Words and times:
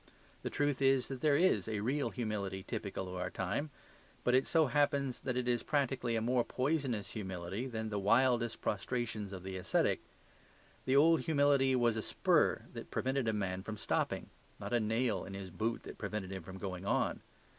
The 0.41 0.49
truth 0.49 0.81
is 0.81 1.09
that 1.09 1.21
there 1.21 1.35
is 1.35 1.67
a 1.67 1.79
real 1.81 2.09
humility 2.09 2.63
typical 2.63 3.07
of 3.07 3.21
our 3.21 3.29
time; 3.29 3.69
but 4.23 4.33
it 4.33 4.47
so 4.47 4.65
happens 4.65 5.21
that 5.21 5.37
it 5.37 5.47
is 5.47 5.61
practically 5.61 6.15
a 6.15 6.21
more 6.21 6.43
poisonous 6.43 7.11
humility 7.11 7.67
than 7.67 7.89
the 7.89 7.99
wildest 7.99 8.61
prostrations 8.61 9.31
of 9.31 9.43
the 9.43 9.57
ascetic. 9.57 9.99
The 10.85 10.95
old 10.95 11.21
humility 11.21 11.75
was 11.75 11.97
a 11.97 12.01
spur 12.01 12.63
that 12.73 12.89
prevented 12.89 13.27
a 13.27 13.31
man 13.33 13.61
from 13.61 13.77
stopping; 13.77 14.31
not 14.59 14.73
a 14.73 14.79
nail 14.79 15.23
in 15.23 15.35
his 15.35 15.51
boot 15.51 15.83
that 15.83 15.99
prevented 15.99 16.31
him 16.31 16.41
from 16.41 16.57
going 16.57 16.83
on. 16.83 17.21